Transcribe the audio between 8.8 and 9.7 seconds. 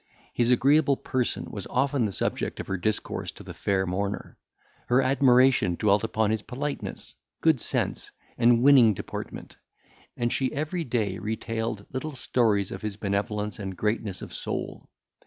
deportment;